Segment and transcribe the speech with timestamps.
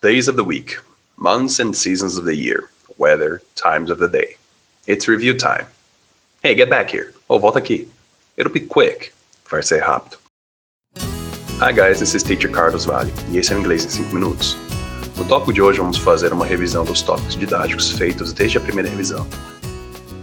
[0.00, 0.76] Days of the week,
[1.16, 4.36] months and seasons of the year, weather, times of the day.
[4.86, 5.66] It's review time.
[6.40, 7.14] Hey, get back here.
[7.28, 7.88] Oh, volta aqui.
[8.36, 9.12] It'll be quick.
[9.50, 10.18] Vai ser rápido.
[11.58, 14.56] Hi guys, this is Teacher Carlos Vale e esse é o Inglês em 5 minutos.
[15.16, 18.88] No tópico de hoje vamos fazer uma revisão dos tópicos didáticos feitos desde a primeira
[18.88, 19.26] revisão.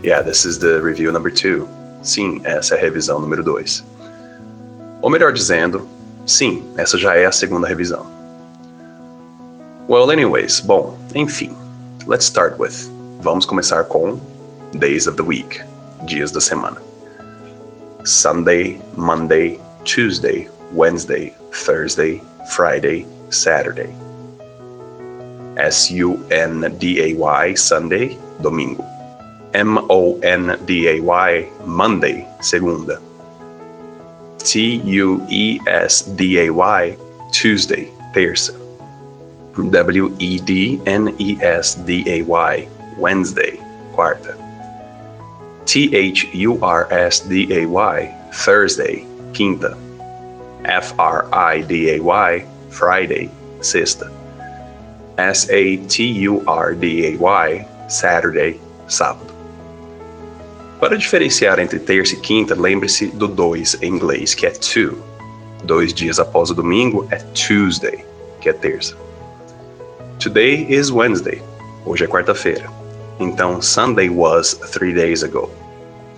[0.05, 1.67] Yeah, this is the review number 2.
[2.01, 3.83] Sim, essa é a revisão número 2.
[5.01, 5.85] Ou melhor dizendo,
[6.25, 8.14] sim, essa já é a segunda revisão.
[9.87, 11.53] Well, anyways, bom, enfim.
[12.07, 12.89] Let's start with.
[13.21, 14.19] Vamos começar com
[14.79, 15.61] Days of the Week,
[16.07, 16.81] dias da semana.
[18.03, 22.19] Sunday, Monday, Tuesday, Wednesday, Thursday,
[22.49, 23.93] Friday, Saturday.
[25.57, 28.83] S U N D A Y, Sunday, domingo.
[29.53, 32.99] M O N D A Y, Monday, segunda.
[34.39, 36.97] T U E S D A Y,
[37.31, 38.64] Tuesday, terça.
[39.63, 43.59] W E D N E S D A Y, Wednesday,
[43.93, 44.37] quarta.
[45.65, 49.77] T H U R S D A Y, Thursday, quinta.
[50.65, 53.29] F R I D A Y, Friday,
[53.61, 54.11] sexta.
[55.17, 59.33] S A T U R D A Y, Saturday, sábado.
[60.79, 64.97] Para diferenciar entre terça e quinta, lembre-se do dois em inglês, que é two.
[65.63, 68.05] Dois dias após o domingo é Tuesday,
[68.41, 69.04] que é terça.
[70.25, 71.39] Today is Wednesday.
[71.85, 72.67] Hoje é quarta-feira.
[73.19, 75.51] Então, Sunday was three days ago.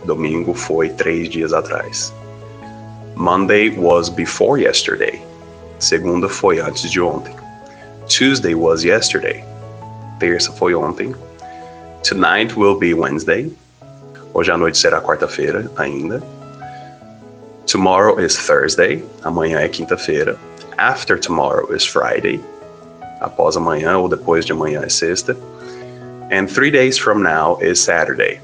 [0.06, 2.14] Domingo foi três dias atrás.
[3.18, 5.22] Monday was before yesterday.
[5.80, 7.36] Segunda foi antes de ontem.
[8.08, 9.44] Tuesday was yesterday.
[10.22, 11.14] Terça foi ontem.
[12.02, 13.52] Tonight will be Wednesday.
[14.34, 16.24] Hoje à noite será quarta-feira ainda.
[17.66, 19.04] Tomorrow is Thursday.
[19.26, 20.38] Amanhã é quinta-feira.
[20.78, 22.40] After tomorrow is Friday
[23.20, 25.36] após amanhã ou depois de amanhã é sexta.
[26.32, 28.42] And three days from now is Saturday.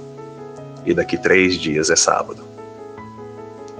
[0.85, 2.43] E daqui três dias é sábado.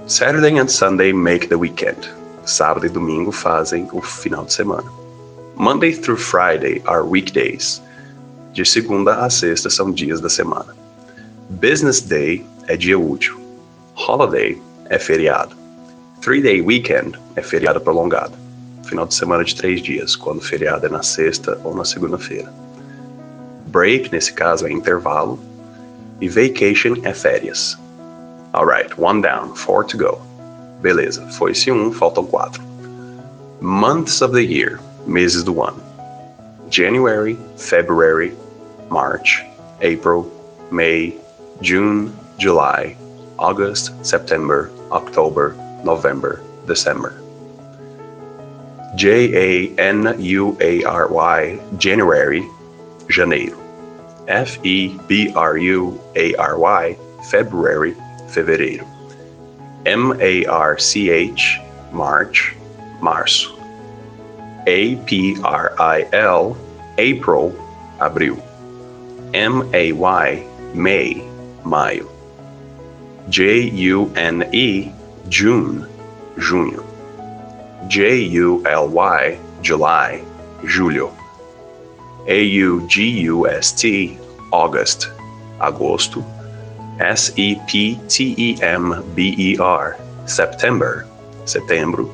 [0.08, 2.10] Saturday and Sunday make the weekend.
[2.46, 4.90] Sábado e domingo fazem o final de semana.
[5.56, 7.82] Monday through Friday are weekdays.
[8.52, 10.76] De segunda a sexta são dias da semana.
[11.50, 13.40] Business day é dia útil.
[13.96, 15.56] Holiday é feriado.
[16.22, 18.43] Three day weekend é feriado prolongado
[18.84, 22.52] final de semana de três dias, quando o feriado é na sexta ou na segunda-feira.
[23.68, 25.40] Break, nesse caso, é intervalo.
[26.22, 27.78] E vacation é férias.
[28.54, 30.22] Alright, one down, four to go.
[30.82, 32.62] Beleza, foi-se um, faltam quatro.
[33.60, 35.82] Months of the year, meses do ano.
[36.70, 38.36] January, February,
[38.90, 39.44] March,
[39.82, 40.32] April,
[40.70, 41.18] May,
[41.62, 42.96] June, July,
[43.40, 47.23] August, September, October, November, December.
[48.96, 52.48] J A N U A R Y, January,
[53.10, 53.58] janeiro.
[54.28, 56.98] F E B R U A R Y,
[57.30, 57.96] February,
[58.28, 58.86] fevereiro.
[59.86, 61.60] M A R C H,
[61.92, 62.56] March,
[63.02, 63.58] março.
[64.68, 66.56] A P R I L,
[66.98, 67.52] April,
[68.00, 68.42] abril.
[69.34, 71.16] M A Y, May,
[71.66, 72.08] maio.
[73.30, 74.92] J U N E,
[75.30, 75.88] June,
[76.38, 76.93] junho.
[77.88, 80.24] J-U-L-Y, July,
[80.64, 81.12] julho.
[82.28, 84.18] A-U-G-U-S-T,
[84.52, 85.10] August,
[85.60, 86.24] agosto.
[87.00, 87.58] S-E-P-T-E-M-B-E-R,
[90.26, 91.06] September,
[91.46, 92.10] setembro.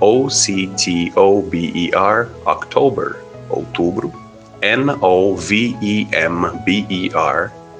[0.00, 0.68] O-C-T-O-B-E-R,
[2.46, 3.16] October,
[3.50, 4.12] outubro.
[4.62, 5.12] N-O-V-E-M-B-E-R,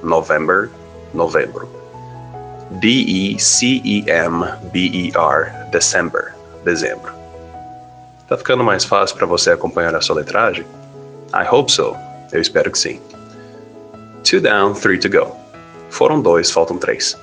[0.03, 0.71] November,
[1.15, 1.69] novembro.
[2.81, 3.39] D-E-C-E-M-B-E-R,
[5.73, 7.13] December, dezembro.
[8.29, 10.67] Tá ficando mais fácil para você acompanhar a sua letragem?
[11.33, 11.97] I hope so.
[12.31, 13.01] Eu espero que sim.
[14.23, 15.35] Two down, three to go.
[15.89, 17.17] Foram dois, faltam três.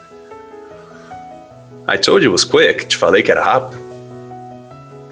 [1.88, 2.88] I told you it was quick.
[2.88, 3.78] Te falei que era rápido.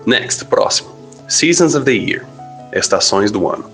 [0.07, 0.89] Next, próximo.
[1.27, 2.25] Seasons of the year.
[2.73, 3.69] Estações do ano.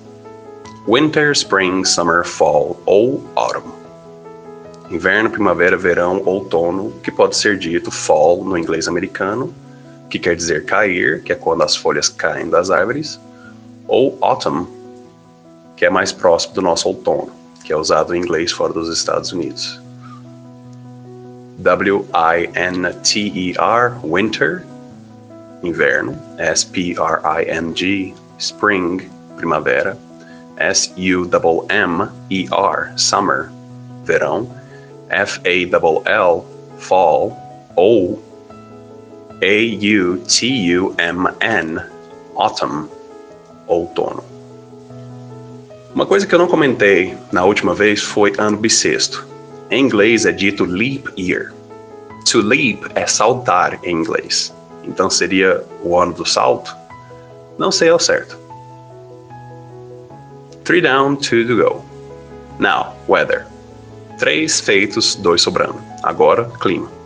[0.86, 3.72] Winter, spring, summer, fall ou autumn.
[4.92, 9.54] Inverno, primavera, verão, outono, que pode ser dito fall no inglês americano
[10.10, 13.20] que quer dizer cair, que é quando as folhas caem das árvores,
[13.88, 14.66] ou autumn,
[15.78, 17.32] que é mais próximo do nosso outono,
[17.64, 19.80] que é usado em inglês fora dos Estados Unidos.
[21.60, 22.00] W-I-N-T-E-R,
[24.04, 24.66] winter,
[25.62, 26.18] inverno.
[26.38, 29.98] S-P-R-I-N-G, spring, primavera.
[30.58, 31.30] S-U-M-M-E-R,
[32.98, 33.50] summer,
[34.06, 34.50] verão.
[35.10, 36.46] F-A-L-L,
[36.78, 37.38] fall,
[37.76, 38.29] ou
[39.42, 41.02] a-U-T-U-M-N,
[42.36, 42.88] autumn,
[43.68, 44.24] outono.
[45.94, 49.26] Uma coisa que eu não comentei na última vez foi ano bissexto.
[49.72, 51.54] Em inglês é dito leap year.
[52.30, 54.54] To leap é saltar em inglês.
[54.84, 56.76] Então seria o ano do salto?
[57.58, 58.38] Não sei ao certo.
[60.64, 61.84] Three down, two to go.
[62.60, 63.48] Now, weather.
[64.18, 65.82] Três feitos, dois sobrando.
[66.04, 66.99] Agora, clima.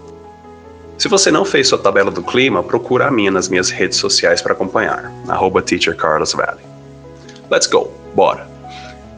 [1.03, 4.41] Se você não fez sua tabela do clima, procura a minha nas minhas redes sociais
[4.41, 5.11] para acompanhar.
[5.27, 6.63] Arroba Teacher Carlos Valley.
[7.51, 8.47] Let's go, bora.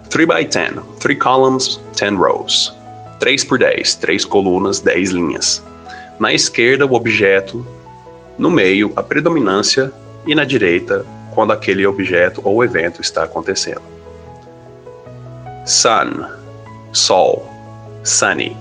[0.10, 2.76] 3 by 10, 3 columns, 10 rows.
[3.20, 5.64] 3 por 10, 3 colunas, 10 linhas.
[6.20, 7.64] Na esquerda, o objeto,
[8.36, 9.94] no meio, a predominância
[10.26, 11.06] e na direita,
[11.36, 13.84] quando aquele objeto ou evento está acontecendo.
[15.68, 16.26] Sun,
[16.92, 17.48] sol,
[18.04, 18.58] sunny,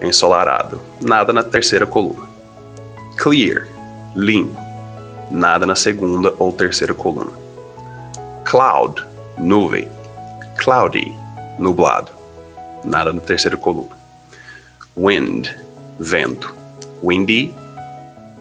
[0.00, 2.26] ensolarado, nada na terceira coluna.
[3.16, 3.66] Clear,
[4.14, 4.58] limpo,
[5.30, 7.32] nada na segunda ou terceira coluna.
[8.44, 9.04] Cloud,
[9.38, 9.88] nuvem.
[10.58, 11.14] Cloudy,
[11.58, 12.10] nublado,
[12.84, 13.94] nada na terceira coluna.
[14.96, 15.54] Wind,
[15.98, 16.54] vento.
[17.02, 17.54] Windy,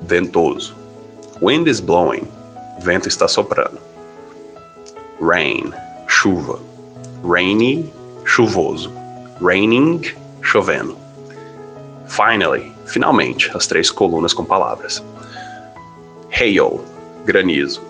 [0.02, 0.74] ventoso.
[1.42, 2.26] Wind is blowing,
[2.82, 3.80] vento está soprando.
[5.20, 5.74] Rain,
[6.08, 6.60] chuva.
[7.24, 7.92] Rainy,
[8.26, 8.92] chuvoso.
[9.42, 10.02] Raining,
[10.42, 11.05] chovendo.
[12.08, 15.04] Finally, finalmente, as três colunas com palavras.
[16.32, 16.84] Hail,
[17.26, 17.82] granizo.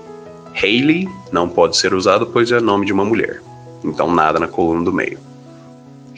[0.54, 3.42] Hailey não pode ser usado pois é nome de uma mulher.
[3.84, 5.20] Então nada na coluna do meio.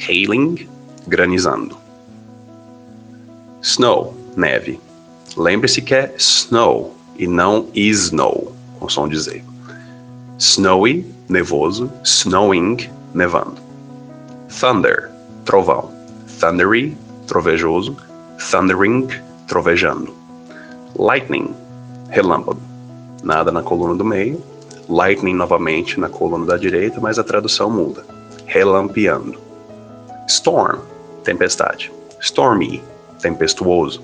[0.08, 0.68] Hailing,
[1.08, 1.78] granizando.
[3.62, 4.80] Snow, neve.
[5.36, 9.44] Lembre-se que é snow e não snow, com som de Z.
[10.38, 11.92] Snowy, nevoso.
[12.04, 12.78] Snowing,
[13.14, 13.58] nevando.
[14.60, 15.10] Thunder,
[15.44, 15.92] trovão.
[16.40, 16.96] Thundery,
[17.28, 17.96] trovejoso.
[18.52, 19.08] Thundering,
[19.48, 20.14] trovejando.
[20.96, 21.54] Lightning,
[22.10, 22.62] relâmpago.
[23.24, 24.42] Nada na coluna do meio.
[24.90, 28.04] Lightning novamente na coluna da direita, mas a tradução muda.
[28.46, 29.38] Relampeando.
[30.28, 30.80] Storm,
[31.24, 31.92] tempestade.
[32.22, 32.82] Stormy,
[33.22, 34.02] tempestuoso.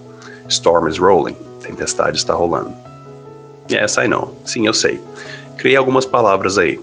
[0.50, 2.74] Storm is rolling, tempestade está rolando.
[3.72, 4.36] Yes, I know.
[4.46, 5.02] Sim, eu sei.
[5.58, 6.80] Criei algumas palavras aí,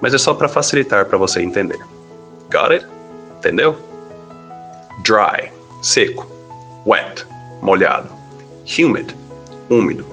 [0.00, 1.78] mas é só para facilitar para você entender.
[2.50, 2.86] Got it?
[3.38, 3.76] Entendeu?
[5.04, 5.52] Dry,
[5.82, 6.26] seco.
[6.84, 7.24] Wet,
[7.62, 8.08] molhado.
[8.66, 9.14] Humid,
[9.70, 10.04] úmido.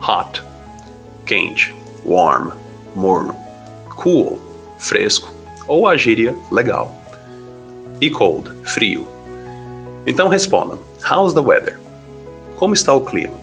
[0.00, 0.42] Hot,
[1.26, 1.74] quente.
[2.04, 2.52] Warm,
[2.94, 3.34] morno.
[3.88, 4.38] Cool,
[4.78, 5.28] fresco.
[5.66, 6.94] Ou a gíria legal.
[8.00, 9.06] E cold, frio.
[10.06, 10.78] Então responda:
[11.08, 11.78] How's the weather?
[12.56, 13.36] Como está o clima?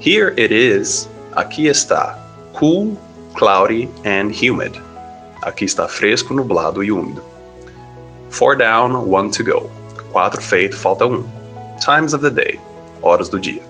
[0.00, 1.08] Here it is.
[1.32, 2.18] Aqui está.
[2.52, 2.96] Cool,
[3.34, 4.80] cloudy and humid.
[5.42, 7.22] Aqui está fresco, nublado e úmido.
[8.30, 9.70] Four down, one to go.
[10.14, 11.24] Quatro feito, falta um.
[11.84, 12.60] Times of the day.
[13.02, 13.60] Horas do dia.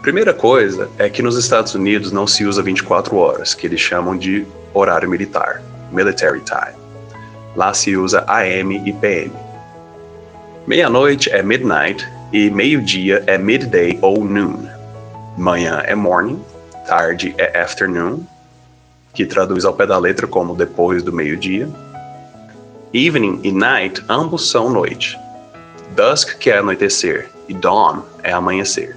[0.00, 4.16] Primeira coisa é que nos Estados Unidos não se usa 24 horas, que eles chamam
[4.16, 5.62] de horário militar,
[5.92, 6.74] military time.
[7.54, 9.30] Lá se usa AM e PM.
[10.66, 14.66] Meia-noite é midnight e meio-dia é midday ou noon.
[15.36, 16.42] Manhã é morning,
[16.86, 18.20] tarde é afternoon,
[19.12, 21.68] que traduz ao pé da letra como depois do meio-dia.
[22.94, 25.18] Evening e night ambos são noite.
[25.96, 28.94] Dusk que é anoitecer e dawn é amanhecer.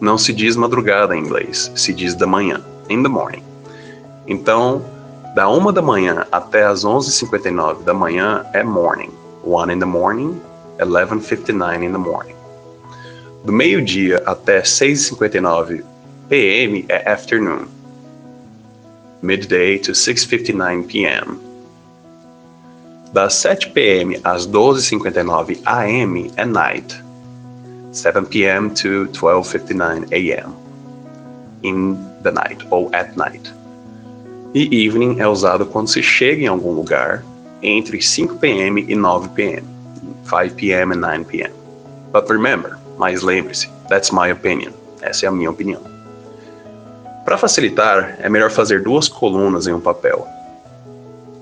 [0.00, 3.42] Não se diz madrugada em inglês, se diz da manhã, in the morning.
[4.28, 4.84] Então,
[5.34, 9.10] da uma da manhã até as 11:59 da manhã é morning.
[9.42, 10.40] One in the morning,
[10.78, 12.36] 11:59 in the morning.
[13.44, 15.82] Do meio-dia até 6:59
[16.28, 16.84] p.m.
[16.88, 17.66] é afternoon.
[19.20, 21.51] Midday to 6:59 p.m.
[23.12, 24.18] Das 7 p.m.
[24.24, 26.32] às 12:59 a.m.
[26.36, 27.04] é night.
[27.92, 28.70] 7 p.m.
[28.70, 30.54] to 12:59 a.m.
[31.62, 33.52] in the night ou at night.
[34.54, 37.22] E evening é usado quando se chega em algum lugar
[37.62, 38.84] entre 5 p.m.
[38.88, 39.62] e 9 p.m.
[40.24, 40.94] 5 p.m.
[40.94, 41.52] and 9 p.m.
[42.12, 44.72] But remember, mas lembre-se, that's my opinion.
[45.02, 45.80] Essa é a minha opinião.
[47.24, 50.26] Para facilitar, é melhor fazer duas colunas em um papel,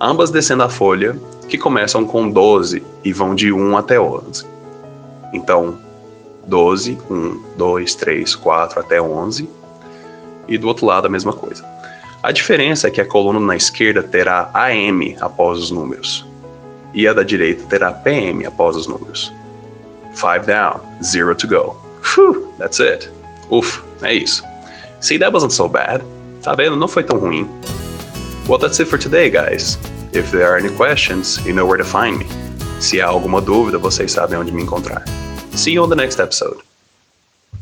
[0.00, 1.16] ambas descendo a folha,
[1.48, 4.46] que começam com 12 e vão de 1 até 11.
[5.32, 5.78] Então,
[6.46, 9.48] 12, 1, 2, 3, 4 até 11.
[10.48, 11.64] E do outro lado a mesma coisa.
[12.22, 16.26] A diferença é que a coluna na esquerda terá AM após os números.
[16.92, 19.32] E a da direita terá PM após os números.
[20.12, 21.76] 5 down, 0 to go.
[22.02, 23.08] Whew, that's it.
[23.50, 24.42] Uf, é isso.
[25.00, 26.04] See, that wasn't so bad.
[26.42, 26.76] Tá vendo?
[26.76, 27.48] Não foi tão ruim.
[28.48, 29.76] Well, that's it for today, guys.
[30.12, 32.26] If there are any questions, you know where to find me.
[32.80, 35.04] Se há alguma dúvida, vocês sabem onde me encontrar.
[35.54, 36.69] See you on the next episode.